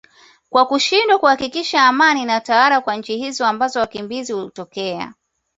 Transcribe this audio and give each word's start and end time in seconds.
kwa 0.49 0.65
kushindwa 0.65 1.19
kuhakikisha 1.19 1.83
amani 1.83 2.21
inatawala 2.21 2.81
kwa 2.81 2.95
nchi 2.95 3.17
hizo 3.17 3.45
ambao 3.45 3.69
wakimbizi 3.79 4.33
hutokea 4.33 5.13